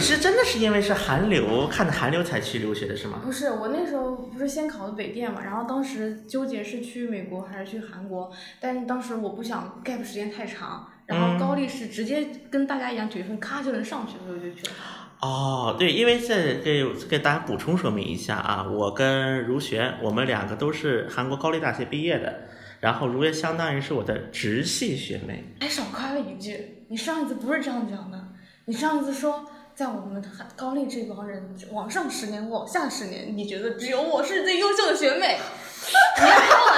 [0.00, 3.20] 你是真的是因为是韩流看的韩流才去留学的是吗？
[3.22, 14.72] 不是，我那时候不是先考的北电嘛，然后当时纠结是去美国还是去韩国，但是当时我不想 gap 时间太长，然后高丽是直接跟大家一样九月份咔就能上去，所以我就去了。
[15.20, 22.48] 哦，对，因为这给给大家补充说明一下啊，我跟如璇，我们两个都是韩国高丽大学毕业的，
[22.80, 25.44] 然后如月相当于是我的直系学妹。
[25.60, 28.18] 还少夸了一句，你上一次不是这样讲的，
[28.64, 29.44] 你上一次说
[29.80, 30.22] 在我们
[30.56, 35.38] 高丽这帮人往上十年往下十年，你觉得只有我是最优秀的学妹，
[36.20, 36.76] 你要说完。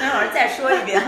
[0.00, 1.02] 待会儿再说一遍。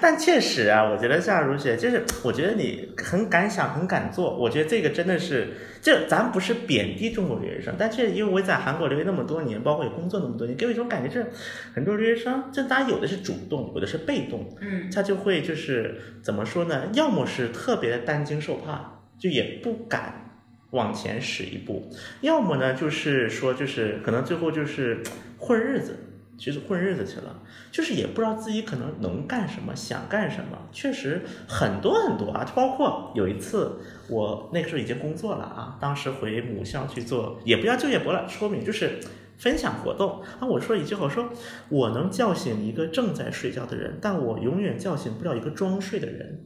[0.00, 4.36] 但确实啊，我觉得像如雪，就是我觉得你很敢想，很敢做。
[4.36, 5.48] 我觉得这个真的是，
[5.80, 11.26] 就咱不是贬低中国留学生，但确实因为我在韩国留学那么多年，包括也工作那么多年，给我一种感觉是，
[11.74, 16.88] 很多留学生，就大家有的是主动，有的是被动，嗯，他就会就是怎么说呢？
[16.94, 20.30] 要么是特别的担惊受怕，就也不敢
[20.70, 21.90] 往前使一步；
[22.20, 25.02] 要么呢，就是说就是可能最后就是
[25.38, 25.96] 混日子。
[26.38, 30.56] 其实混日子去了，就是也不知道自己可能能干什么，想干什么。
[30.70, 39.00] 确实很多很多啊，就包括有一次我那个时候已经工作了啊，当时回母校去做，也不叫就业博览说明，就是
[39.36, 40.46] 分享活动啊。
[40.46, 41.28] 我说一句话，我说
[41.68, 46.44] 我能叫醒一个正在睡觉的人，但我永远叫醒不了一个装睡的人。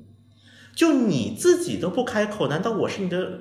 [0.74, 3.40] 就你自己都不开口，难道我是你的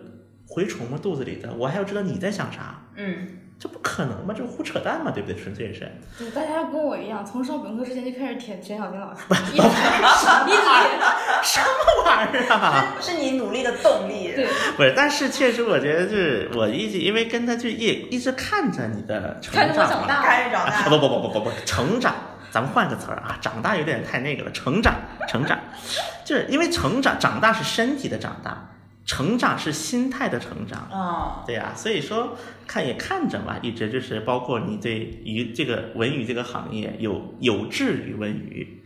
[0.50, 1.00] 蛔虫吗？
[1.02, 2.90] 肚子里的，我还要知道你在想啥？
[2.98, 3.26] 嗯，
[3.62, 4.34] 这不可能吗？
[4.36, 5.40] 这胡扯淡嘛，对不对？
[5.40, 5.88] 纯粹是。
[6.18, 9.22] 对，大家跟我一样，从上本科之前就开始舔全小金老师，
[9.54, 9.62] 一直
[10.50, 11.00] 一直舔。
[11.44, 12.96] 什么玩意儿啊？
[13.00, 14.34] 是你努力的动力。
[14.36, 20.72] 对，不是，但是确实我觉得就是我一直因为跟他就一一直看着你的成看着长嘛，我长大，开始长大。
[20.74, 22.16] 啊不不不不不不，成长，
[22.50, 24.96] 咱们换个词儿啊，长大有点太那个了，成长
[25.30, 25.60] 成长，
[26.26, 28.70] 就是因为成长长大是身体的长大，
[29.06, 30.88] 成长是心态的成长。
[30.92, 38.84] 哦，对呀、所以说看也看着嘛，一直就是包括你对于这个文娱这个行业有有志于文娱，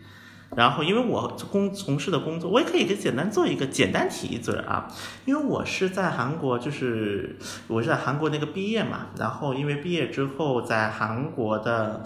[0.55, 4.87] 然后因为我工从事的工作，我也可以给简单做一个简单提一嘴啊，
[5.25, 7.37] 因为我是在韩国，就是
[7.67, 12.03] 我是在韩国那个毕业嘛，然后因为毕业之后在韩国的，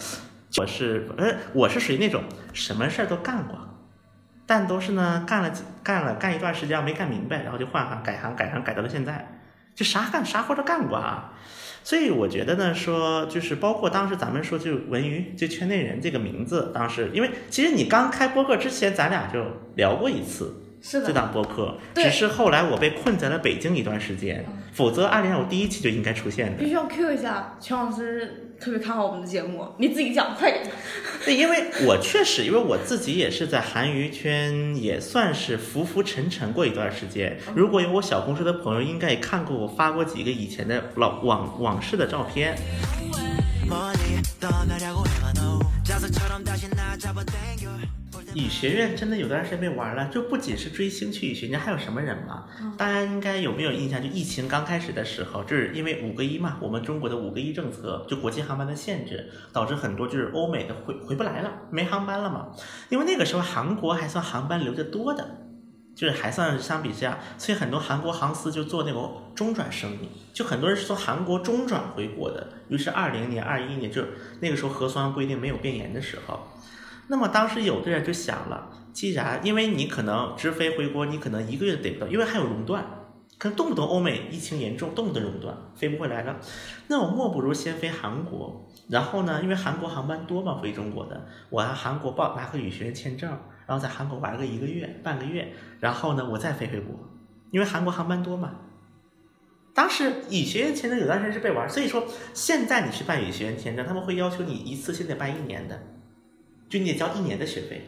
[0.57, 3.68] 我是呃我是属于那种什么事儿都干过。
[4.49, 9.27] 但都是呢，干了干了干一段时间没干明白，然后就换行改行改行改到了现在，
[9.75, 11.35] 就啥干啥活都干过啊。
[11.83, 19.39] 所以我觉得呢，说就是包括当时咱们说就文娱就圈内人这个名字，当时因为其实你刚开播客之前，咱俩就
[19.75, 24.43] 聊过一次是的，这档播客，对只是后来我被困在了北京一段时间，
[24.73, 26.57] 否则按理讲我第一期就应该出现的。
[26.57, 30.65] 必须要 Q 一下全老师，特别看好我们的节目，你自己讲，快点。
[31.25, 37.37] 对，因为我确实，因为我自己也是在韩娱圈也算是浮浮沉沉过一段时间。
[37.55, 42.57] 如果有我小红书的朋友，应该也看过我发过几个以前的老往往事的照片。
[48.35, 52.45] 语学院真的有段时间没玩了，就不仅是追星去羽学院，还有什么人嘛？
[52.77, 54.01] 大家应该有没有印象？
[54.01, 62.49] 就疫情刚开始的时候，就是因为五个一嘛，我们中国的五个一政策，就国际航班的限制，导致很多就是欧美的回回不来了，没航班了嘛。
[62.89, 65.45] 因为那个时候韩国还算航班留的多的，
[65.95, 72.47] 就是还算相比之下，所以很多韩国航司就做那个中转生意，就很多人是从韩国中转回国的。
[72.69, 74.03] 于是二零年、二一年就
[74.39, 76.39] 那个时候核酸规定没有变严的时候。
[77.09, 82.85] 那么当时有的人就想了，既然因为你可能直飞回国，你可能一个月得不到，因为还有熔断，
[83.39, 86.37] 可能动不动欧美疫情严重，动不动熔断，飞不回来了。
[86.87, 93.29] 那我莫不如先飞韩国，然后呢，因为韩国航班多嘛，回中国的，我在韩国报拿个语学院签证，
[93.65, 96.95] 然后在韩国玩个一个月、半个月，然后呢，我再飞回国，
[97.49, 98.51] 因为韩国航班多嘛。
[99.73, 102.03] 当时语学院签证有段时间是被玩，所以说
[102.35, 105.79] 现在你去办语学院签证，他们会要求你一次性得办一年的。
[106.69, 107.81] 就你得交一年的学费。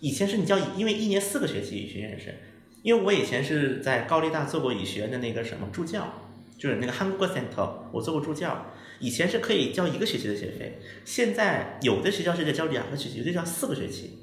[0.00, 2.34] 以前是你交，因为一年四个学期，语学院是。
[2.82, 6.12] 因为我以前是在高丽大做过语学院的那个什么助教，
[6.56, 8.66] 就是那个 h a n g u Center，我做过助教。
[9.00, 14.18] 以前是可以交一个学期的学费，现在有的学校是得交两个学期，有的交四个学期，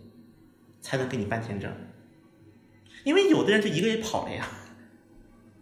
[0.82, 1.70] 才能给你办签证。
[3.04, 4.48] 因为有的人就一个月跑了呀，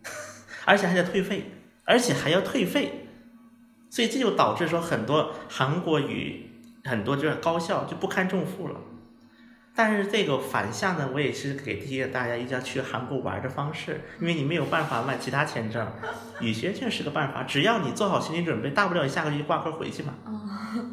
[0.65, 1.45] 而且还得退费，
[1.85, 3.07] 而且还要退费，
[3.89, 6.50] 所以这就导致说很多韩国语。
[6.83, 8.75] 很多就是高校就不堪重负了，
[9.75, 15.87] 但是这个反向呢，我也是给提醒大家一家去韩国玩的方式，因为你没有办法办其他签证，
[16.39, 20.13] 语学确是个办法，只要你做好心理准备，大不了你下个学期挂科回去嘛，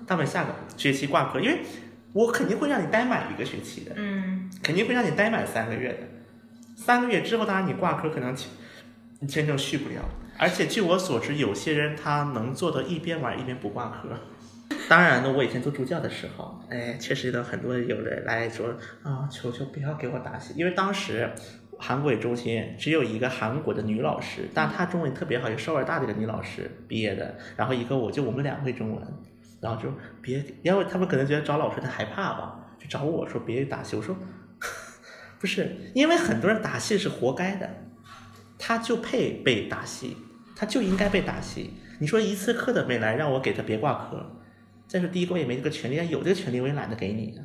[0.06, 1.60] 大不了下个学期挂科，因为
[2.12, 5.98] 我肯定会让你待满一个学期的，嗯，肯定会让你待满三个月的。
[6.76, 8.48] 三个月之后，当然你挂科可能签
[9.26, 10.04] 签证续不了，
[10.38, 14.10] 而且据我所知，有些人他能做到一边玩一边不挂科。
[14.88, 18.68] 当然呢，我以前做助教的时候，哎，确实遇到很多有人来说
[19.02, 21.30] 啊，求求不要给我打戏，因为当时
[21.78, 29.06] 韩国中心只有一个韩国的女老师，但她中文特别好，有首尔大的一个女老师毕业的，然后一个我就我们俩会中文，
[29.60, 29.92] 然后就
[30.22, 34.16] 别，然后他们可能觉得找老师他害怕吧，就找我说别打戏，我说
[35.38, 37.68] 不是，因为很多人打戏是活该的，
[38.58, 40.16] 他就配被打戏，
[40.56, 41.74] 他就应该被打戏。
[42.00, 44.37] 你说一次课都没来，让我给他别挂科。
[44.88, 47.44] 再说第一个我也没这个权利，有这个权利我也懒得给你啊。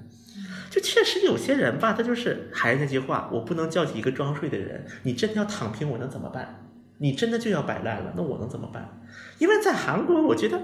[0.71, 4.87] 就确实有些人吧，他就是还是那句话，我不能叫起一个装睡的人。
[5.03, 6.65] 你真的要躺平，我能怎么办？
[6.97, 9.01] 你真的就要摆烂了，那我能怎么办？
[9.37, 10.61] 因为在韩国，我觉得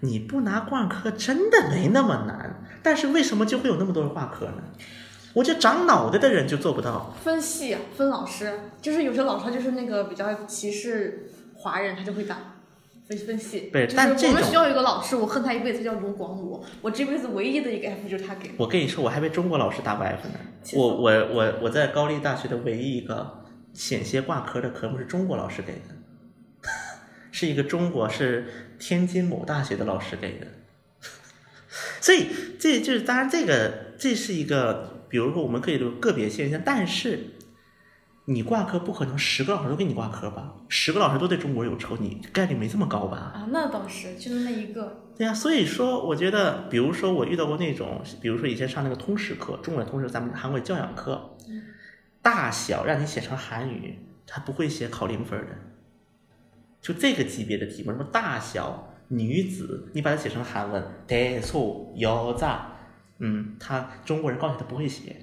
[0.00, 4.62] 你不拿挂科真的没那么难，但是为什么就会有那么多人挂科呢？
[5.34, 7.14] 我觉得长脑袋的人就做不到。
[7.22, 12.36] 分系，分老师，就是有些老师他就是那个比较歧视华人，他就会打
[13.06, 13.70] 分析分析。
[13.72, 18.54] 对就是但这种我们学校有一个老师，我恨他一辈子，他叫卢广武，我这辈子唯一的一个 F 就是他给的。
[18.56, 20.34] 我跟你说，我还被中国老师打过 F 呢。
[20.74, 26.68] 我我我我我在高丽大学的唯一一个险些挂科的科目是中国老师给的，
[27.32, 30.46] 是一个中国是天津某大学的老师给的。
[32.00, 32.26] 所以
[32.58, 37.18] 这就是当然这个这是一个，比如说我们可以有个别现象，但是
[38.25, 40.53] 你挂科不可能十个老师都给你挂科吧？
[40.67, 43.17] 十个老师都对中国有仇，你概率没这么高吧？
[43.33, 45.03] 啊，那倒是，就是那一个。
[45.15, 51.37] 对呀、所以说我觉得，比如说我遇到过那种，比如说以前上那个通识课，中文通识，咱们韩国教养课，
[52.21, 53.97] 大小让你写成韩语，
[54.27, 55.57] 他不会写考零分的，
[56.81, 62.57] 就这个级别的题目，什么大小女子，你把它写成韩文，대소여자，
[63.19, 65.15] 嗯，他中国人告诉你他不会写，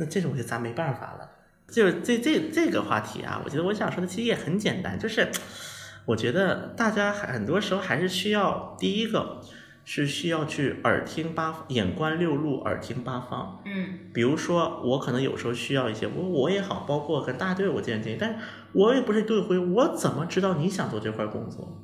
[0.00, 1.30] 那这种就咱没办法了。
[1.68, 5.30] 就是这这这个话题啊，我觉得我想说的其实也很简单，就是
[6.06, 9.40] 我觉得大家很多时候还是需要第一个
[9.84, 13.62] 是需要去耳听八眼观六路，耳听八方。
[13.64, 18.38] 嗯，比如说，我可能有时候需要一些，我我也好，包括跟大队我见建议，但是
[18.72, 21.78] 我也不是队徽，我怎么知道你想做这块工作？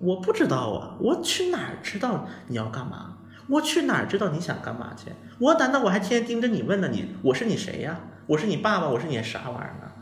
[0.00, 3.18] 我不知道啊，我去哪儿知道你要干嘛？
[3.50, 5.10] 我去哪儿知道你想干嘛去？
[5.38, 6.88] 我难道我还天天盯着你问呢？
[6.88, 8.00] 你我是你谁呀？
[8.26, 9.92] 我是你爸爸，我是你啥玩意儿呢？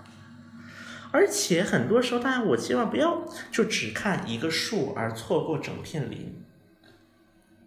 [1.11, 6.45] 而且很多时候，大家我希望不要就只看一个树而错过整片林。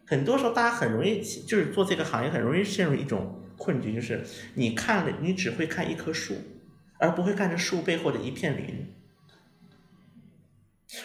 [0.06, 4.24] 很多时候，大家很容易就是做这个行业，很容易陷入一种困局，就是
[4.54, 6.36] 你看了，你只会看一棵树，
[7.00, 8.94] 而不会看这树背后的一片林。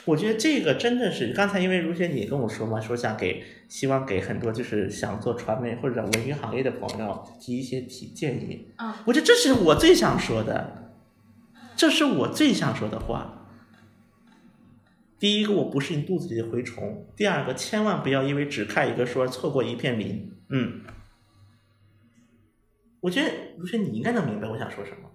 [0.05, 8.69] 我觉得这个真的是刚才因为如雪你跟我说嘛，说想给希望给很多就是想做传媒或者文娱行业的朋友提一些提建议。
[8.77, 10.93] 啊，我觉得这是我最想说的，
[11.77, 13.47] 这是我最想说的话。
[15.19, 20.33] 第一个，我不是你肚子里的蛔虫；第二个，千万不要因为只看一个书而错过一片林。
[20.51, 20.83] 嗯，
[23.01, 25.11] 我觉得如雪你应该能明白我想说什么。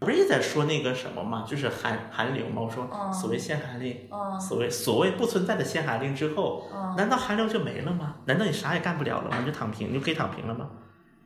[0.00, 2.60] 我不是也在说那个什么嘛，就是韩韩流嘛。
[2.62, 8.16] 我说嗯所谓限韩令，嗯所谓所谓不存在的限韩令之后，嗯难道韩流就没了吗？
[8.26, 9.38] 难道你啥也干不了了吗？
[9.40, 10.68] 你就躺平，你就可以躺平了吗？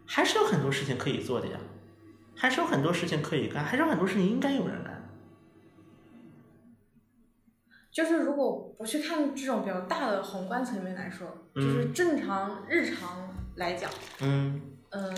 [0.06, 1.58] 还是有很多事情可以做的呀，
[2.36, 4.96] 还是有很多事情可以干，还是有很多事情应该有人干。
[7.90, 14.60] 就是如果不去看这种比较大的宏观层面来说，就是嗯正常日常来讲，嗯
[14.90, 15.14] 嗯，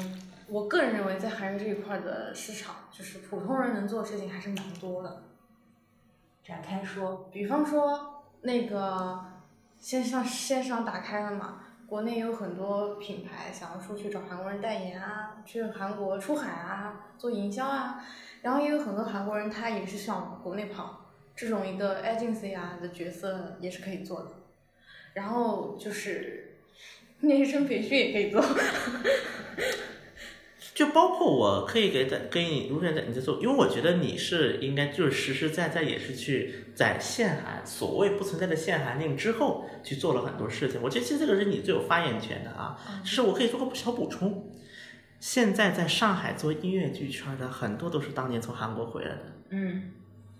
[0.50, 5.22] 我个人认为在韩娱这一块的市场，就是普通人能做的事情还是蛮多的。
[6.42, 9.24] 展开说，比方说那个
[9.78, 18.04] 线上线上打开了嘛，国内有很多品牌想要出去找韩国人代言啊，去韩国出海啊，做营销啊，
[18.42, 24.30] 然后也有很多韩国人他也是想往国内跑，这种一个 agency 啊的角色也是可以做的。
[25.14, 26.58] 然后就是
[27.20, 28.42] 练习生培训也可以做，
[30.72, 40.80] 就包括我可以给在给你，如果在你在做，因为我觉得你是应该就是实实在在也是去在限韩所谓不存在的限韩令之后去做了很多事情。
[40.80, 42.78] 我觉得其实这个是你最有发言权的啊。
[43.04, 44.50] 只是我可以做个小补充，
[45.18, 49.22] 现在在上海做音乐剧圈的很多都是当年从韩国回来的。
[49.50, 49.90] 嗯，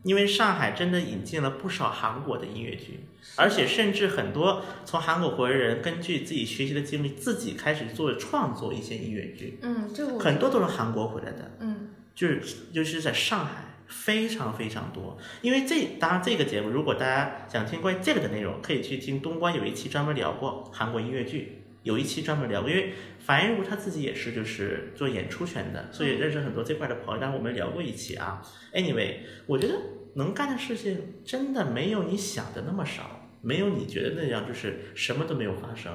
[0.04, 3.00] 因为上海真的引进了不少韩国的音乐剧，
[3.36, 12.40] 而且甚至很多从韩国回来的人，根据自己学习的经历，自己开始做创作一些音乐剧，嗯，这个很多都是韩国回来的，嗯就是
[12.72, 15.16] 就是在上海非常非常多。
[15.42, 28.42] 因为这当然这个节目，如果大家想听关于这个的内容，可以去听东关有一期专门聊过韩国音乐剧，有一期专门聊过，因为樊一茹她自己也是就是做演出圈的，所以认识很多这块的朋友，但是我们聊过一期啊。
[28.72, 29.74] Anyway，我觉得
[30.14, 35.92] 能干的事情真的没有你想的那么少，没有你觉得那样就是什么都没有发生，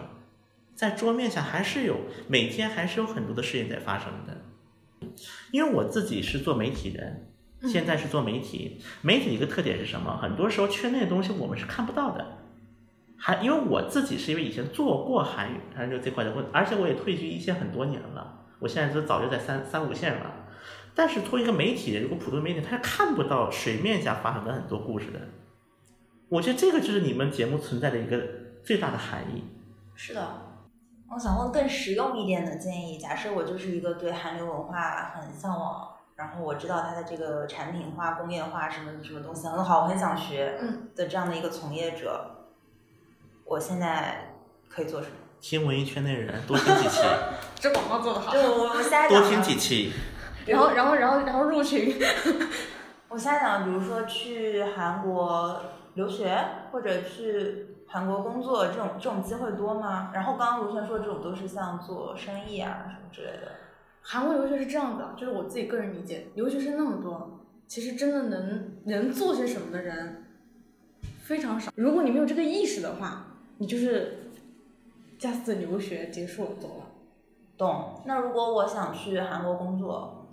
[0.75, 4.41] 在桌面下还是有每天还是有很多的事情在发生的。
[5.51, 7.27] 因为我自己是做媒体人，
[7.63, 10.17] 现在是做媒体，媒体一个特点是什么？
[10.17, 12.37] 很多时候圈内的东西我们是看不到的。
[13.17, 20.31] 还因为我自己是因为以前做过韩语韩流这块的，我而且我也退居一线很多年了，我现在都早就在三三五线了。
[20.93, 25.19] 但是作为一个媒体，如果普通媒体，他是看不到水面下发生的很多故事的。
[26.29, 28.19] 我觉得这个就是你们节目存在的一个
[28.63, 29.43] 最大的含义。
[29.93, 30.27] 是的，
[31.09, 32.97] 我想问更实用一点的建议。
[32.97, 42.34] 假设我就是一个对韩流文化很向往，然后我知道它的这个产品化、工业化什么什么东西很好，我很想学嗯的这样的一个从业者，
[43.45, 44.35] 我现在
[44.67, 45.15] 可以做什么？
[45.39, 47.01] 听文艺圈内人多听几期，
[47.55, 48.41] 这广告做的好对。
[48.41, 49.93] 我我瞎多讲啊，听几期。
[50.47, 51.95] 然后，然后，然后，然后入群。
[53.09, 55.61] 我瞎讲，比如说去韩国
[55.93, 56.35] 留学
[56.71, 60.09] 或者去韩国工作，这种这种机会多吗？
[60.13, 63.51] 然后刚刚卢璇说这种都是像做生意啊什么之类的。
[64.01, 70.25] 韩国留学是这样的，就是我自己个人理解，留学生那么多，其实真的能能做些什么的人
[71.23, 71.71] 非常少。
[71.75, 74.31] 如果你没有这个意识的话，你就是
[75.17, 76.85] 加斯留学结束走了。
[77.57, 78.01] 懂。
[78.05, 80.27] 那如果我想去韩国工作，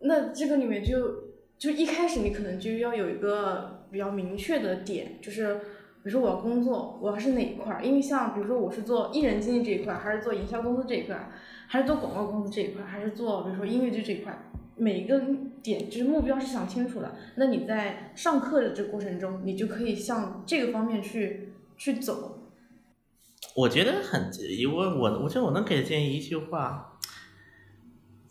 [0.00, 5.62] 那这个里面就就一开始你可能就要有一个比较明确的点，就是比
[6.04, 7.84] 如说我要工作，我要是哪一块儿？
[7.84, 11.32] 因为像比如说我是做艺人经纪这一块儿，还是做营销公司这一块儿，
[11.66, 14.38] 还是做广告公司这一块儿，还是做比如说音乐剧这一块儿，
[14.76, 15.22] 每一个
[15.62, 17.14] 点就是目标是想清楚了。
[17.36, 21.49] 那你在上课的这个过程中，你就可以向这个方面去
[21.80, 22.52] 去走。
[23.56, 24.30] 我觉得很，
[24.70, 26.98] 我我我觉得我能给的建议一句话，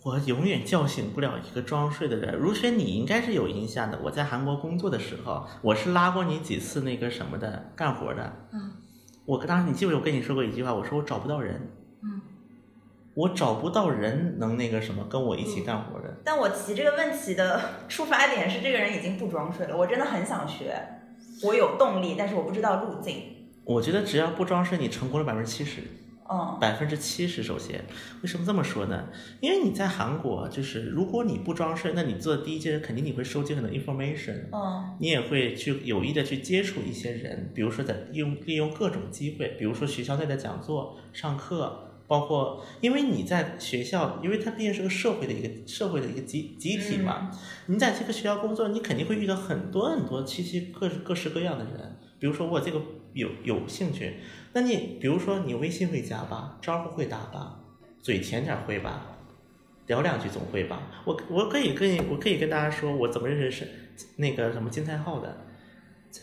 [0.03, 2.35] 我永远叫醒不了一个装睡的人。
[2.35, 3.99] 如雪，你应该是有印象的。
[4.03, 8.47] 我在韩国工作的时候，我是拉过你几次那个什么的干活的。
[8.53, 8.73] 嗯。
[9.25, 10.73] 我当时你记不记得我跟你说过一句话？
[10.73, 11.71] 我说我找不到人。
[12.03, 12.21] 嗯。
[13.15, 16.21] 我找不到人能那个什么跟我一起干活的。
[16.23, 20.81] 但我提这个问题的 出发点是这个人已经不装睡了，我真的很想学，
[21.43, 23.38] 我有动力，但是我不知道路径。
[23.69, 25.81] 我觉得只要不装睡，你成功了百分之七十。
[26.31, 27.83] 嗯，百分之七十，首先，
[28.21, 29.09] 为什么这么说呢？
[29.41, 47.31] 因为你在韩国，就是如果你不装睡，那你做的第一件事，肯定你会收集很多 information，嗯你也会去有意的去接触一些人，比如说在利用利用各种机会，比如说学校内的讲座、上课，包括因为你在学校，因为它毕竟是个社会的一个社会的一个集集体嘛，
[47.65, 52.79] 你在这个学校工作，你肯定会遇到很多很多七七各各式各样的人，比如说我这个
[53.19, 54.15] 有有兴趣，
[54.53, 57.59] 那你比如说你微信会加吧，招呼会打吧，
[58.01, 59.01] 嘴甜点会吧，
[59.85, 60.81] 聊两句总会吧。
[61.05, 63.67] 我我可以跟你我可以跟大家说我怎么认识是
[64.15, 65.37] 那个什么金泰浩的，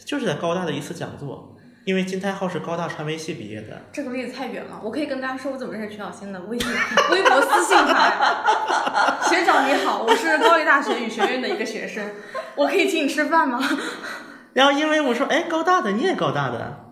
[0.05, 6.69] 就是在高大的一次讲座，因为金泰浩是高大传媒系毕业的，这个例子太远了，我可以跟大家说我怎么认识徐小新的，微信、
[7.13, 12.11] 微博私信他，学长你好，我是高丽大学语学院的一个学生，
[12.57, 13.61] 我可以请你吃饭吗？
[14.55, 16.86] 然后因为我说，哎，高大的你也高大的，嗯，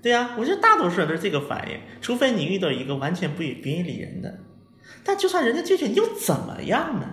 [0.00, 4.38] 对呀、我觉得大多数人都是这个反应，除非你遇到一个完全不以别人理人的，
[5.04, 7.06] 但就算人家拒绝你又怎么样呢？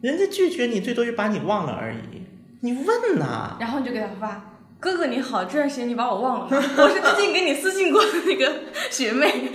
[0.00, 1.98] 人家拒绝你最多就把你忘了而已，
[2.60, 8.52] 你问呐、然后你就给他发，哥哥你好，这段时间你把我忘了， 我是最近给你私信过的那个
[8.90, 9.50] 学妹。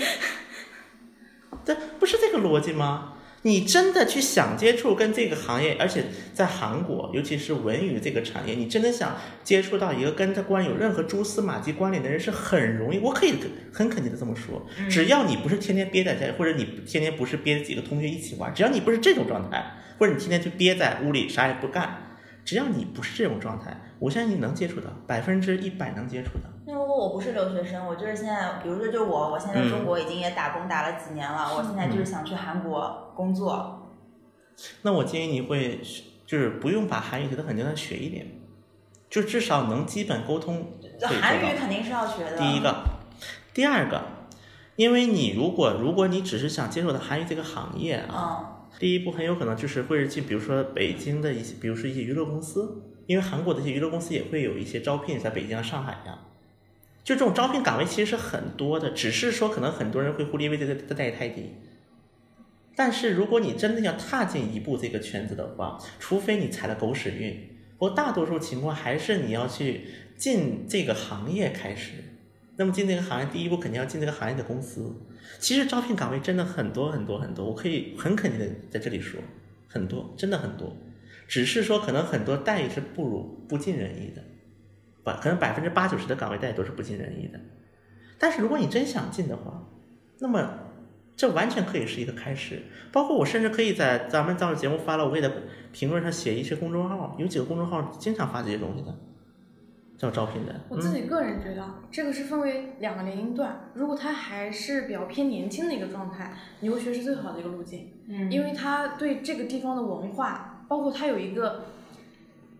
[1.65, 3.13] 这，不是这个逻辑吗？
[3.43, 12.99] 你真的去想接触跟这个行业，而且在韩国，尤其是文娱这个产业，你真的想接触到一个跟他关有任何蛛丝马迹关联的人，是很容易。
[12.99, 13.35] 我可以
[13.71, 19.63] 很肯定的这么说，只要你不是天天憋在家里，或者你天天不是憋几个同学一起玩，只要你不是这种状态，
[19.97, 26.56] 或者你天天就憋在屋里啥也不干，只要你不是这种状态，我相信你能接触到，百分之一百能接触到。
[26.97, 33.93] 我不是留学生，我就是现在，比如说就我，我现在在中国已经也打工打了几年了，我现在就是想去韩国工作。
[34.81, 35.79] 那我建议你会
[36.25, 38.25] 就是不用把韩语学得很简单，学一点，
[39.09, 40.65] 就至少能基本沟通。
[40.99, 42.37] 韩语肯定是要学的。
[42.37, 42.75] 第一个，
[43.53, 44.01] 第二个，
[44.75, 56.17] 因为你如果如果你只是想接触到韩语这个行业啊，嗯，第一步很有可能就是会是进，比如说北京的一些，比如说一些娱乐公司，因为韩国的一些娱乐公司也会有一些招聘，在北京啊、上海呀、
[57.07, 61.53] 就这种招聘岗位其实是很多的，只是说可能很多人会忽略，因为这个这待遇太低。
[62.75, 67.31] 但是如果你真的要踏进一步这个圈子的话，除非你踩了狗屎运，
[67.77, 69.85] 不过大多数情况还是你要去
[70.17, 71.93] 进这个行业开始，
[72.57, 74.93] 那么进这个行业，第一步肯定要进这个行业的公司。
[75.39, 79.21] 其实招聘岗位真的很多很多很多，我可以很肯定的在这里说，
[79.69, 80.75] 很多，真的很多。
[81.25, 84.21] 只是说可能很多待遇是不如不尽人意的，
[85.07, 87.39] 百可能百分之八九十的岗位待遇都是不尽人意的。
[88.19, 89.63] 但是如果你真想进的话，
[90.19, 90.49] 那么
[91.15, 92.61] 这完全可以是一个开始。
[92.91, 95.31] 包括我甚至可以在咱们当时节目发了，我也在
[95.71, 98.95] 评论上写一些公众号，有几个公众号经常发这些东西的，
[99.97, 100.53] 叫招聘的。
[100.53, 103.69] 嗯，我自己个人觉得，啊，这个是分为两个年龄段。
[103.73, 111.65] 如果他还是比较偏年轻的一个状态，留学是最好的一个路径，嗯因为他对这个地方的文化，包括他有一个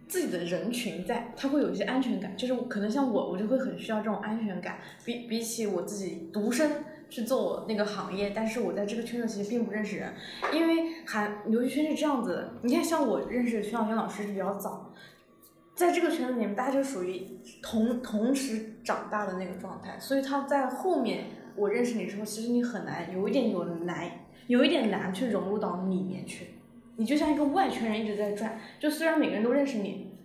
[0.07, 2.35] 自己的人群在，他会有一些安全感。
[2.37, 4.79] 就是可能像我，我就会很需要这种安全感。
[5.03, 6.71] 比比起我自己独身
[7.09, 10.13] 去做我那个行业，但是我在这个圈子其实并不认识人，
[10.53, 12.49] 因为韩留学圈是这样子。
[12.63, 14.93] 你看，像我认识徐小轩老师是比较早，
[15.75, 17.23] 在这个圈子里面，大家就属于
[17.61, 24.09] 同同时长大的那个状态，所以他在后面我认识你的时候，其实你很难，有一点有难，
[24.47, 26.47] 有一点难去融入到里面去。
[26.97, 30.17] 你就像一个外圈人一直在转，就虽然每个人都认识你，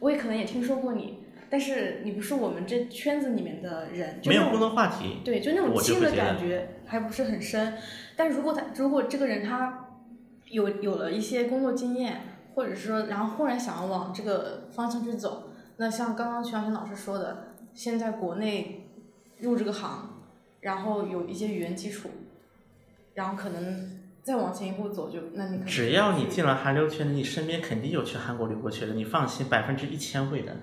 [0.00, 5.18] 我也可能也听说过你，但是你不是我们这圈子里面的人，就没有共同话题。
[5.24, 7.74] 对，就那种亲的感觉还不是很深。
[8.16, 9.88] 但如果他如果这个人他
[10.48, 12.20] 有有了一些工作经验，
[12.54, 18.88] 或者说然后忽然想要往这个方向去走，那像刚刚徐小平老师说的，先在国内
[19.38, 20.22] 入这个行，
[20.60, 22.08] 然后有一些语言基础，
[23.14, 23.95] 然后可能
[24.26, 30.56] 再往前一步走就，那你只要你进了韩流圈子，你身边肯定有去韩国留过学的，你放心，百分之一千会的。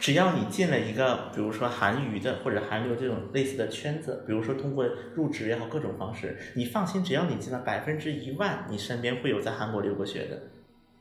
[0.00, 10.40] 只要你进了一个，比如说韩娱的或者韩流这种类似的圈子，比如说通过入职也好各种方式，你放心，只要你进了百分之一万，你身边会有在韩国留过学的。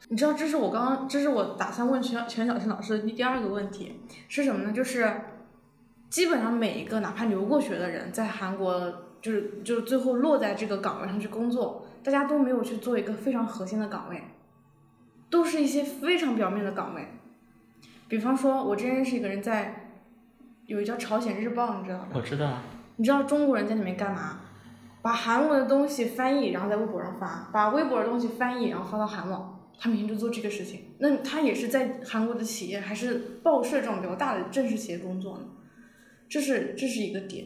[0.10, 4.74] 你知道，这是我刚刚，这是我打算问全全小新老师的第第二个问题是什么呢？
[4.74, 5.10] 就是
[6.10, 14.24] 基本上每一个哪怕留过学的人，在韩国就是就是最后落在这个岗位上去工作，大家都没有去做一个非常核心的岗位，
[15.30, 17.08] 都是一些非常表面的岗位。
[18.08, 19.92] 比方说，我之前认识一个人在
[20.66, 22.08] 有一叫《朝鲜日报》，你知道吧？
[22.14, 22.64] 我知道啊，
[22.96, 24.42] 你知道中国人在里面干嘛？
[25.02, 29.56] 把韩文的东西翻译，然后在微博上发；把微博的东西翻译，然后发到韩网。
[29.82, 30.82] 他每天就做这个事情。
[31.00, 35.46] 那他也是在韩国的企业，还是报社这种比较大的正式企业工作呢？
[36.28, 37.46] 这是这是一个点。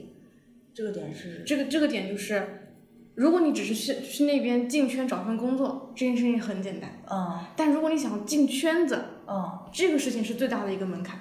[0.74, 2.76] 这个点是这个这个点就是，
[3.16, 6.90] 如果你只是去去那边进圈找份工作，这件事情很简单。
[7.12, 11.20] 嗯但如果你想进圈子，嗯，这个事情是最大的一个门槛。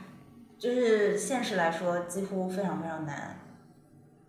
[0.59, 3.41] 就是现实来说，几乎非常非常难。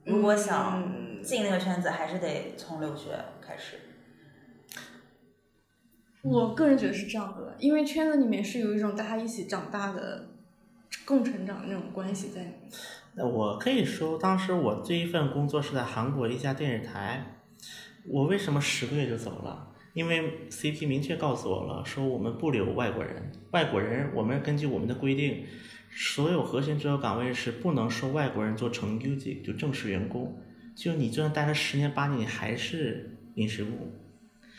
[0.03, 3.77] 如果想嗯进那个圈子，还是得从留学开始。
[6.23, 10.29] 我个人觉得是这样子的，因为圈子里面是有一种大家一起长大的、
[11.05, 12.57] 共成长的那种关系在里面。
[13.15, 17.39] 那我可以说，当时我这一份工作是在韩国一家电视台。
[18.05, 19.69] 我为什么十个月就走了？
[19.93, 23.31] 因为 CP 明确告诉我了，说我们不留外国人。
[23.51, 25.45] 外国人，我们根据我们的规定，
[25.91, 30.35] 所有核心职责岗位是不能收外国人做成 U G，就正式员工。
[30.75, 33.91] 就你就算待了十年八年，你还是临时工，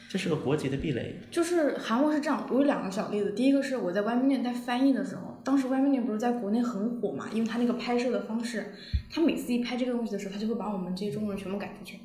[0.08, 1.16] 这是个国籍的壁垒。
[1.30, 3.32] 就是韩国是这样，我有两个小例子。
[3.32, 8.72] 第一个是我在外面店带翻译的时候，当时外面店不是在国内很火嘛，因为他那个拍摄的方式，
[9.11, 12.00] 他每次一拍这个东西的时候，他就会把我们这些中国人全部赶出去，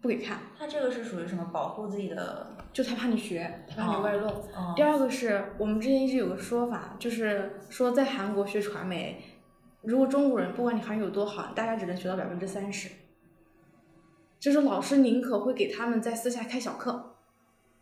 [0.00, 2.46] 不给看，他这个是属于什么保护自己的？
[2.72, 4.28] 就他怕你学，他怕你外露。
[4.56, 9.22] 嗯第二个是我们之前一直有个说法，就是说在韩国学传媒，
[9.82, 12.88] 如果中国人不管你韩语有多好，你大概只能学到百分之三十。
[14.40, 17.14] 就是老师宁可会给他们在私下开小课，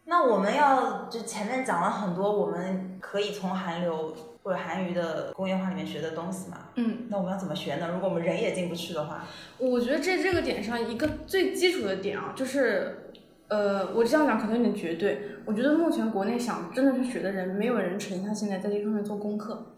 [0.04, 6.68] 那我们要就前面讲了很多，我们可以从韩流或者韩语的工业化里面学的东西嘛。
[6.76, 7.90] 嗯，那我们要怎么学呢？
[7.92, 9.26] 如果我们人也进不去的话，
[9.58, 13.12] 我觉得这这个点上一个最基础的点啊，就是，
[13.48, 15.20] 呃，我这样讲可能有点绝对。
[15.44, 19.74] 我觉得目前国内想真的去学的人，没有人沉下心来在这方面做功课。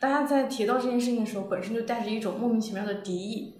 [0.00, 3.54] 大家在提到这件事情的时候，本身就带着一种莫名其妙的敌意，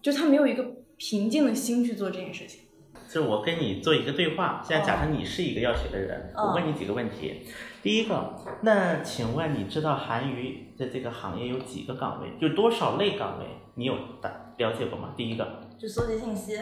[0.00, 0.64] 就他没有一个
[0.96, 2.60] 平静的心去做这件事情。
[3.08, 7.42] 就是我跟你做一个对话，现在假设你是一个要学的人，哦我问你几个问题。
[7.84, 12.30] 第一个，那请问你知道韩娱在这个行业有几个岗位？
[12.40, 13.44] 就多少类岗位？
[13.74, 15.10] 你有大了解过吗？
[15.14, 16.58] 第一个，就搜集信息。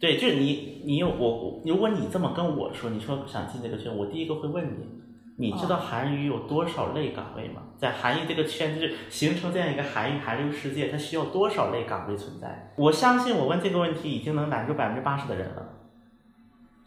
[0.00, 4.88] 对，就是你，你有我，我如果你这么跟我说，你说想进这个圈，我第一个会问你，
[5.36, 7.62] 你知道韩娱有多少类岗位吗？
[7.78, 12.74] 在韩娱这个圈子，就是形成这样一个韩娱韩流世界，它需要多少类岗位存在？
[12.76, 15.68] 我相信我问这个问题已经能拦住百分之八十的人了。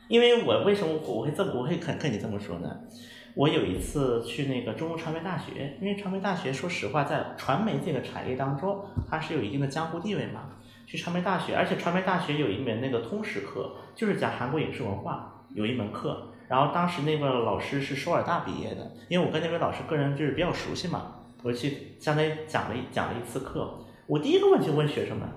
[0.09, 2.69] 因为我为什么我会这么我会肯跟你这么说呢？
[3.35, 10.49] 我有一次去那个中国传媒大学，因为传媒大学说实话在传媒这个产业当中，它是有一定的江湖地位嘛。
[10.85, 16.31] 去传媒大学，而且传媒大学有一门那个通识课，就是讲韩国影视文化，有一门课。
[16.47, 23.85] 然后当时那个老师是首尔大毕业的，因为我跟那位老师个人就是比较熟悉嘛，我去相当于讲了一讲了一次课。
[24.07, 25.29] 我第一个问题问学生们，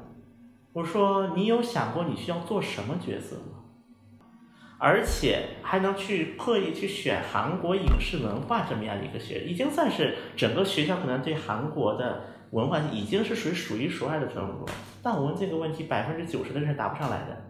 [0.73, 3.62] 我说你有想过你需要做什么角色吗？
[4.85, 14.66] 而且还能去刻意去选韩国影视文化这么样的一个学，已经算是整个学校可能对韩国的文化已经是属于数一数二的程度。
[15.01, 17.45] 但我问这个问题，百分之九十的人答不上来的。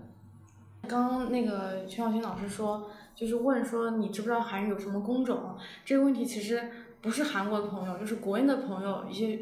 [0.86, 5.56] 刚刚那个全小新老师说，就是问说你知不知道韩语有什么工种？
[5.86, 6.62] 这个问题其实
[7.00, 9.38] 不是韩国的朋友，就是国内的朋友，一些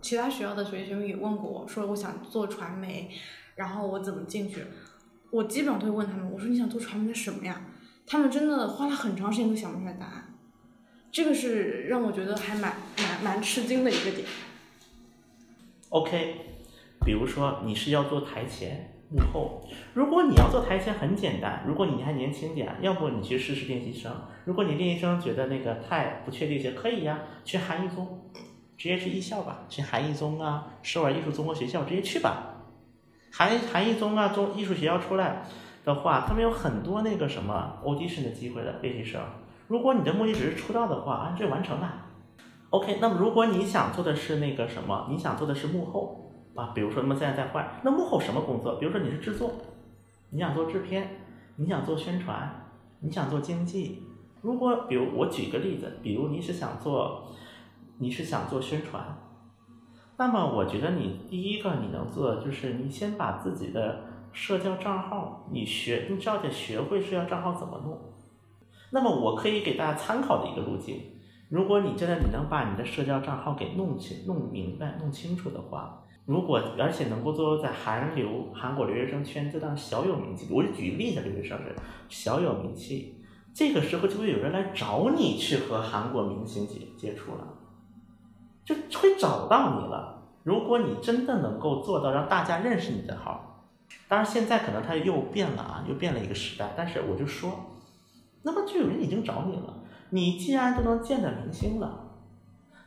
[0.00, 3.10] 其他学校的学弟学妹也问过我说我想做传媒，
[3.54, 4.64] 然后我怎么进去？
[5.30, 7.60] 我基本上都会问他们，我说你想做传媒的什么呀？
[8.06, 10.34] 他们真的花了很长时间都想不出来答案，
[11.12, 14.26] 这个是让我觉得还蛮蛮蛮吃惊的一个点。
[15.90, 16.36] OK，
[17.04, 24.10] 比如说你是要做台前幕后，如果你要做台前很简单，如果你还年轻点，要不你去试试练习生。
[24.46, 28.30] 如果你练习生觉得那个太不确定些，可以呀，去韩艺综，
[28.78, 32.57] 直接去艺校吧，去韩艺综啊，首尔艺术综合学校直接去吧。
[33.32, 35.42] 韩韩艺综啊，综艺术学校出来
[35.84, 39.20] 的话，他们有很多那个什么 audition 的机会的练习生。
[39.66, 42.06] 如果你的目的只是出道的话，啊，这完成了。
[42.70, 48.76] OK，那么如果你想做的是那个什么，你想做的是幕后啊，比如说那么现在在换，那幕后什么工作？
[48.76, 49.52] 比如说你是制作，
[50.30, 51.20] 你想做制片，
[51.56, 54.02] 你想做宣传，你想做经济。
[54.40, 57.32] 如果比如我举个例子，比如你是想做，
[57.98, 59.02] 你是想做宣传，
[60.18, 67.96] 那么我觉得你第一个你能做的就是你先把自己的社交账号，你学，你至少得学会社交账号怎么弄。
[68.90, 71.00] 那么我可以给大家参考的一个路径。
[71.48, 81.74] 如果你真的你能把你的社交账号给弄清、弄明白、弄清楚的话，如果而且能够做在韩流、韩国留学生圈子当小有名气，我就举例子，留学生是
[82.08, 83.22] 小有名气，
[83.54, 87.46] 这个时候就会有人来找你去和韩国明星接接触了，
[88.74, 90.22] 就会找到你了。
[90.44, 93.64] 如果你真的能够做到让大家认识你的号，
[94.06, 97.76] 当然现在可能它又变了啊，又变了一个时代，但是我就说，
[98.42, 99.74] 那么就有人已经找你了。
[100.10, 102.04] 你既然都能见到明星了，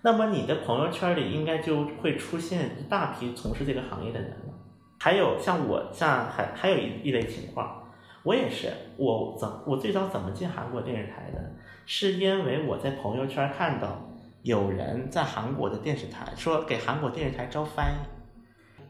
[0.02, 4.54] 那么你的朋友圈里应该就会出现一大批从事这个行业的人了。
[5.00, 7.84] 还有像我，像还还有一一类情况，
[8.24, 11.52] 我也是，我怎我最早怎么进韩国电视台的？
[11.86, 14.00] 是因为我在朋友圈看到
[14.43, 18.82] 有人在韩国的电视台说给韩国电视台招翻译，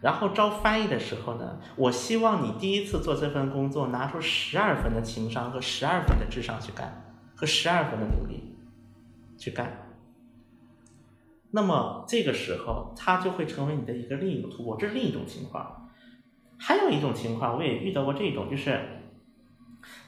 [0.00, 7.02] 然后招翻译的时候呢，我希望你第一次做这份工作拿出十二分的情商和十二分的智商去干。
[7.38, 8.56] 和十二分的努力
[9.36, 9.90] 去干，
[11.50, 15.90] 那么这个时候它就会成为你的一个另一个突破，这是另一种情况。
[16.56, 18.80] 还有一种情况，我也遇到过这种，就是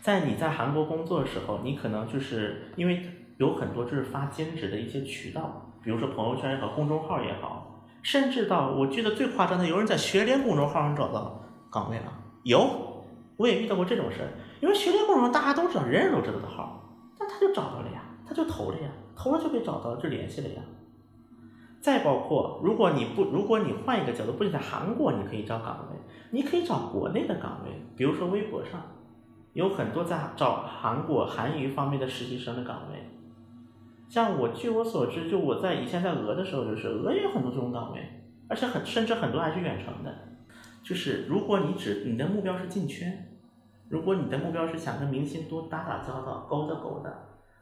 [0.00, 3.02] 在你在韩国工作的时候，你可能就是因为
[3.38, 12.68] 有很多就是发兼职的一些渠道，比如说朋友圈也好，公众号也好，甚至到我记得最夸张的，有人在学联公众号上找到岗位了，有，
[13.36, 14.28] 我也遇到过这种事，
[14.60, 16.74] 因为学联公众号大家都知道，人人都知道的号。
[17.18, 20.62] 那他就找到了呀，他就投了呀，投了就被找到了，就联系了呀。
[21.80, 25.96] 再包括，如果你不，如果你换一个角度，不仅在韩国你可以找岗位，
[26.30, 28.80] 你可以找国内的岗位，比如说微博上
[29.52, 32.98] 有很多在找韩国韩语方面的实习生的岗位。
[34.08, 38.00] 像我据我所知，就我在以前在俄的时候，就是俄也有很多这种岗位，
[38.48, 40.12] 而且很甚至很多还是远程的。
[40.82, 43.24] 就是如果你只你的目标是进圈。
[43.90, 47.10] 如果你的目标是想跟明星多打打交道、勾搭勾搭，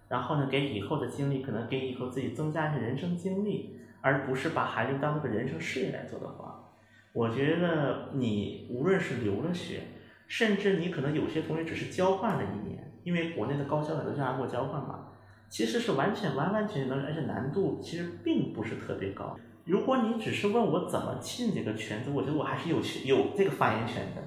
[0.09, 6.65] 然后呢，给以后的经历，可能给以后自己增加一些人生经历，而不是把韩流当做个人生事业来做的话，
[7.13, 9.83] 我觉得你无论是留了学，
[10.27, 15.07] 甚至你可能有些同学只是交换了一年，因为国内的高校很多向韩国交换嘛，
[15.49, 19.39] 其实是完全完完全全能，而且难度其实并不是特别高。
[19.65, 24.23] 如果你只是问我怎么进这个圈子，我觉得我还是有有这个发言权的。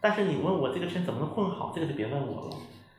[0.00, 2.56] 但是你问我这个圈怎么能混好，这个就别问我了。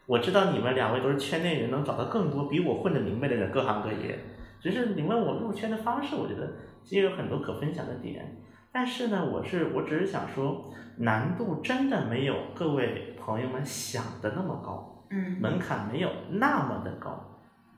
[0.08, 4.20] 我知道你们两位都是圈内人，能找到更多比我混得明白的人，各行各业。
[4.60, 8.36] 只是你问我入圈的方式，我觉得其实有很多可分享的点。
[8.72, 10.66] 但是呢，我是我只是想说，
[10.98, 17.24] 难度真的没有各位朋友们想的那么高，嗯门槛没有那么的高。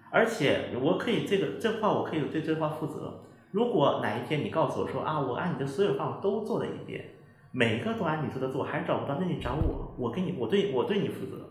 [0.10, 3.24] 而且我可以这个这话我可以对这话负责。
[3.52, 7.14] 如果哪一天你告诉我说啊，我按你的所有方法都做了一遍。
[7.52, 11.50] 每个都按你说的做，还是找不到，那你找我，我给你，我对我对你负责。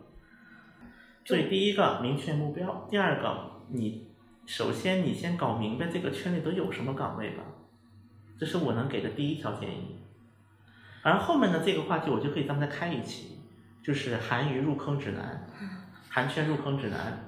[1.25, 4.07] 所以第一个明确目标，第二个你
[4.45, 7.43] 首先你先搞明白这个圈里都有什么岗位吧，
[8.39, 9.97] 这是我能给的第一条建议。
[11.03, 13.41] 而后面的这个话题我就可以咱们再开一期，
[13.83, 15.49] 就是韩娱入坑指南，
[16.09, 17.26] 韩圈入坑指南，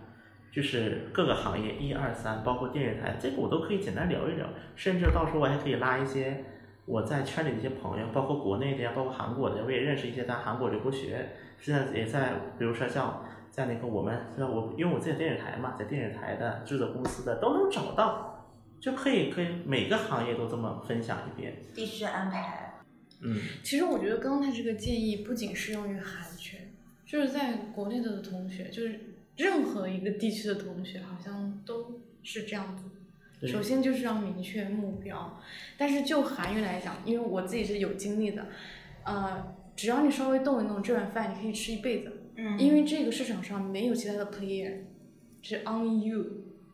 [0.51, 6.45] 就是各个行业一二三，包括电视台，这个我都可以简单聊一聊，甚至到时候我还可以拉一些
[6.87, 11.29] 我在圈里的一些朋友，包括国内的呀，包括韩国的，我也认识一些在韩国留过学，
[11.61, 18.49] 现在也在，比如说像在那个我们，我因为我自己电视台嘛，在电视台的制作公司的都能找到，
[18.81, 22.81] 就可以可以每个行业都这么分享一遍，必须安排。
[23.21, 26.73] 嗯，其实我觉得刚刚他这个建议不仅适用于韩圈，
[27.05, 29.08] 就是在国内的同学，就是
[29.39, 32.85] 任何一个地区的同学，好像都是这样子。
[33.47, 35.41] 首先就是要明确目标，
[35.77, 38.47] 但是就韩语来讲，因为我自己是有经历的，
[39.05, 44.79] 呃，只要你稍微动一动，这碗饭你可以吃一辈子，嗯因为这个市场上没有其他的 player，
[45.41, 46.25] 是 on you，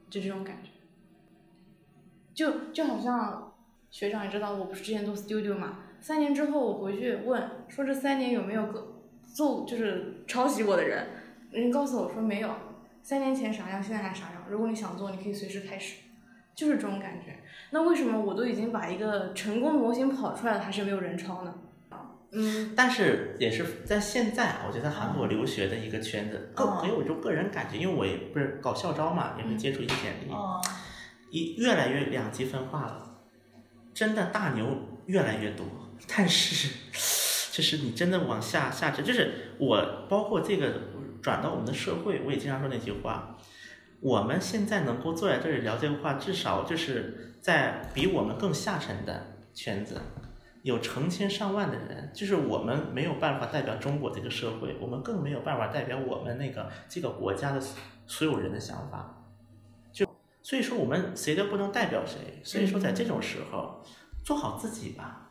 [0.08, 0.70] 就这种感觉。
[2.32, 3.52] 就就好像
[3.90, 11.06] 学长也知道，我不是之前做 studio 嘛，三年之后我回去问说这三年有没有个做就是抄袭我的人，
[11.54, 12.50] 人告诉我说没有，
[13.02, 14.44] 三年前啥样，现在还啥样。
[14.50, 15.94] 如果你想做，你可以随时开始，
[16.54, 17.38] 就是这种感觉。
[17.70, 21.54] 那为什么我都已经把一个成功的模型跑出来了，还是没有人抄呢？
[22.36, 30.60] 嗯，但是也是在现在啊，我觉得韩国留学的一个圈子，个嗯给我一种个人感觉，因为我也不是搞校招嘛，也会接触一些简历，哦，
[31.30, 33.18] 一越来越两极分化了，
[33.94, 34.66] 真的大牛
[35.06, 35.64] 越来越多，
[36.08, 36.68] 但是
[37.54, 40.80] 就是你真的往下下沉，就是我包括这个
[41.24, 43.38] 转到我们的社会，我也经常说那句话，
[44.00, 50.02] 我们现在能够坐在这里聊这个话，至少就是在比我们更下沉的圈子。
[50.64, 57.62] 有成千上万的人，就是我们没有办法代表中国这个社会，我们更没有办法代表我们那个这个国家的
[58.06, 59.24] 所有人的想法。
[59.92, 60.06] 就
[60.42, 62.42] 所以说，我们谁都不能代表谁。
[62.44, 63.82] 所以说，在这种时候，
[64.22, 65.23] 做好自己吧。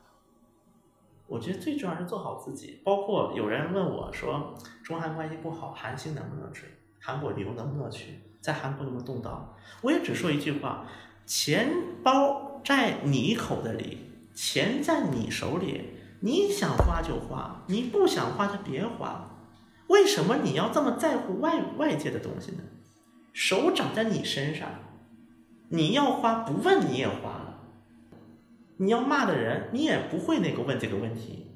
[1.34, 2.80] 我觉得最重要是做好自己。
[2.84, 6.69] 包括有人问我说，中韩关系不好，韩星能不能追？
[7.00, 8.19] 韩国旅游能不能去？
[8.39, 9.56] 在韩国能不能动刀？
[9.82, 10.86] 我也只说一句话：
[11.26, 13.98] 钱包在你口袋里，
[14.36, 19.32] 钱在你手里，你想花就花，你不想花就别花。
[19.88, 22.60] 为什么你要这么在乎外外界的东西呢？
[23.34, 24.69] 手长在你身上，
[25.69, 27.41] 你要花不问你也花。
[28.84, 31.48] 你要骂的人，你也不会那个问这个问题；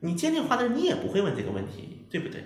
[0.00, 2.44] 你接电话的人，你也不会问这个问题，对不对？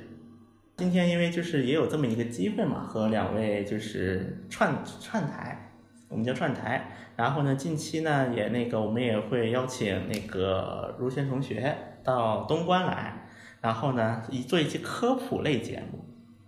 [0.77, 5.73] 今天因为就是也有这么一个机会嘛，和两位就是串串台，
[6.09, 6.93] 我们叫串台。
[7.17, 13.29] 然后呢，近期呢也那个我们也会邀请那个如轩同学到东关来，
[13.61, 16.03] 然后呢一做一期科普类节目，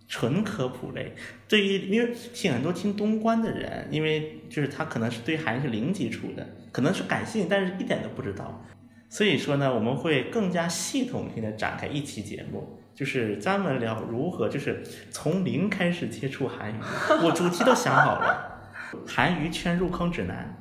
[0.09, 1.13] 纯科普类。
[1.47, 8.65] 对于因为听很多听东关的人，因为就是他可能是对韩语是零基础的，可能是感兴趣，但是一点都不知道。
[9.09, 16.77] 所以说呢，我们会更加系统性的展开一期节目，就是专门聊如何就是从零开始接触韩语。
[17.23, 18.63] 我主题都想好了，
[19.07, 20.59] 韩娱圈入坑指南。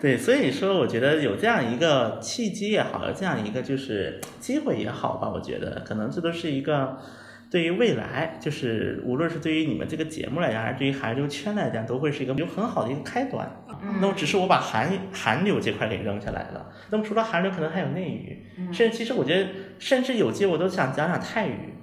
[0.00, 6.98] 对，所以说我觉得有这样一个契机也好，有这样一个就是机会也好吧，我觉得可能这都是一个
[7.50, 13.50] 对于未来，就是无论是对于你们这个节目来讲，还是对于韩流圈来讲，都会是一个有很好的一个开端。
[14.00, 16.66] 那么只是我把韩韩流这块给扔下来了。
[16.90, 21.74] 那么除了韩流，可能还有内娱，甚至其实我觉得，甚至有些我都想讲讲泰语，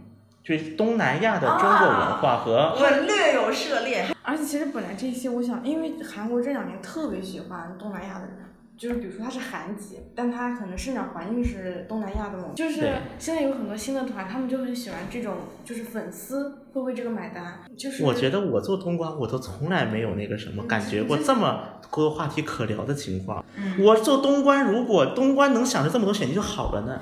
[0.44, 4.06] 就是东南亚的中国文化和我略有涉猎。
[4.24, 8.36] 而且其实本来这些，我想，因为韩国这两年特别喜欢东南亚的人，
[8.78, 23.46] 就是比如说它是韩籍，但它可能生长环境是东南亚的嘛，就是现在有很多新的团，他们就很喜欢这种，就是粉丝会为这个买单，就是我觉得我做东关，我都从来没有那个什么感觉过这么多话题可聊的情况。
[23.80, 27.02] 我做东关，如果东关能想着这么多选题就好了呢，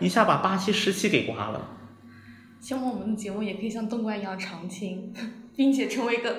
[0.00, 1.72] 一下把八期、十期给刮了。
[2.60, 5.14] 希望我们的节目也可以像东关一样常青，
[5.54, 6.34] 并且成为一个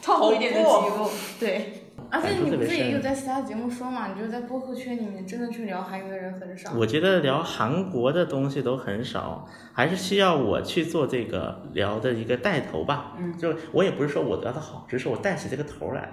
[0.00, 0.64] top 一点的机
[0.96, 1.10] 构。
[1.40, 4.08] 对，而且你不是也有在其他节目说嘛？
[4.14, 6.72] 你就在播客圈里面真的去聊韩语的人很少。
[6.74, 13.14] 我觉得聊韩国的东西都很少，还是需要我去做这个聊的一个带头吧。
[13.18, 16.12] 嗯，就我也不是说我聊的好，只是我带起这个头来，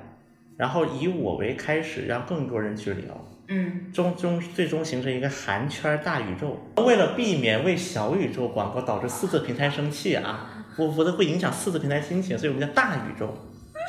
[0.58, 3.28] 然后以我为开始，让更多人去聊。
[3.50, 6.58] 嗯，终终最终形成一个韩圈大宇宙。
[6.78, 13.38] 为了避免为小宇宙广告导致四字平台生气啊，我否则会影响四字平台心情，所以我们叫大宇宙，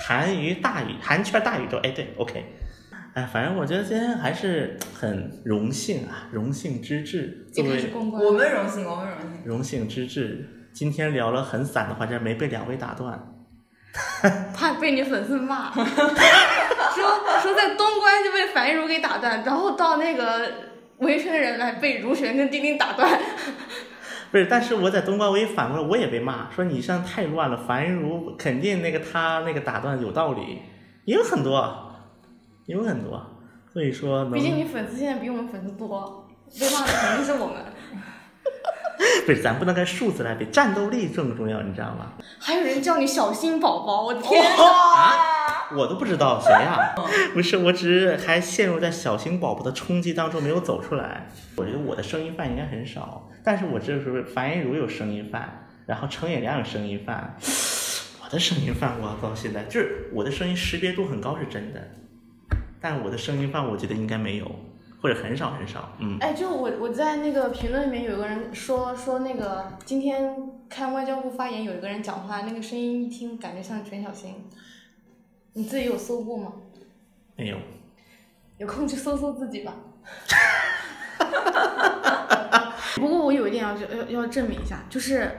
[0.07, 1.79] 韩娱大宇韩圈大宇宙。
[1.79, 2.45] 哎，对，OK。
[3.15, 7.47] 哎，反正我觉得今天还是很荣幸啊，荣幸之至。
[7.53, 9.43] 作为始公关，我们荣幸，我们荣幸。
[9.45, 13.31] 荣幸之至，今天聊了很散的话，这没被两位打断。
[14.53, 15.85] 怕被你粉丝骂， 说
[17.41, 20.53] 说在东关就被樊一茹给打断，然后到那个
[20.99, 23.21] 维权人来被如玄跟丁丁打断。
[24.35, 27.57] 不是，但是我在东关我也反过来我也被骂，说你这样太乱了。
[27.57, 30.61] 樊如肯定那个他那个打断有道理，
[31.05, 31.95] 也有很多，
[32.67, 33.25] 也有很多。
[33.73, 36.27] 所以说毕竟你粉丝现在比我们粉丝多，
[36.59, 37.55] 被骂的肯定是我们。
[39.25, 42.15] 不是，咱不能跟数字来比，战斗力更重要，你知道吗？
[42.41, 44.45] 还有人叫你小新宝宝，我天！
[44.45, 46.93] 啊，我都不知道谁呀、
[47.33, 51.29] 不是，我只是还陷入在小型宝宝的冲击当中没有走出来。
[51.55, 57.37] 我觉得我的声音范应该很少，但是我这时候樊一茹有声音范，然后程野良有声音范，
[58.25, 61.87] 我的声音范我到现在就是我的声音识别度很高是真的，
[62.81, 64.51] 但我的声音范我觉得应该没有，
[65.01, 65.93] 或者很少很少。
[65.99, 70.35] 嗯，哎，就我我在那个评论里面有个人说说那个今天
[70.71, 74.35] 看外交部发言，有一个人讲话，那个声音一听感觉像陈小新。
[75.53, 76.53] 你自己有搜过吗？
[77.37, 77.59] 没有。
[78.57, 79.75] 有空去搜搜自己吧。
[82.97, 85.31] 不过我有一点要要要证明一下，就是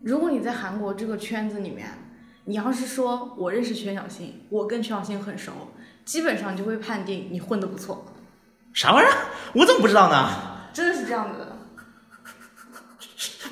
[0.00, 1.88] 如果你在韩国这个圈子里面，
[2.44, 5.52] 你要是说我认识全小新，我跟全小新很熟，
[6.04, 8.04] 基本上就会判定你混的不错，
[8.72, 9.14] 啥玩意儿？
[9.54, 10.28] 我怎么不知道呢？
[10.72, 11.56] 真的是这样子的。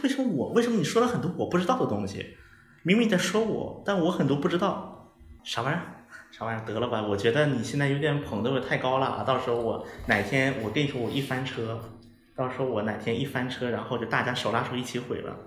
[0.02, 0.48] 为什么我？
[0.50, 2.36] 为什么你说了很多我不知道的东西？
[2.82, 5.12] 明明你在说我，但我很多不知道。
[5.44, 5.82] 啥玩意儿？
[6.32, 6.64] 啥玩意儿？
[6.66, 7.02] 得了吧！
[7.02, 9.22] 我觉得你现在有点捧的我太高了啊！
[9.22, 11.80] 到时候我哪天我跟你说我一翻车，
[12.34, 15.36] 到时候我哪天一翻车，然后就大家手拉手一起毁了。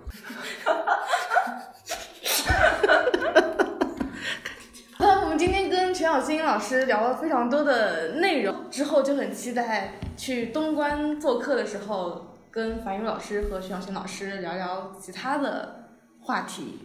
[4.98, 16.78] 那我们今天跟陈小新老师聊了非常多的内容，之后就很期待去东关做客的时候，跟樊宇老师和陈小新老师聊聊其他的话题。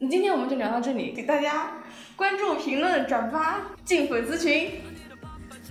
[0.00, 1.82] 那今天我们就聊到这里，给大家
[2.16, 4.80] 关注、评论、转发、进粉丝群，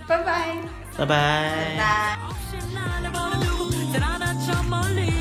[0.06, 0.56] 拜拜。
[0.96, 1.76] 拜拜。
[1.76, 3.23] 拜拜。
[4.74, 5.13] my lips.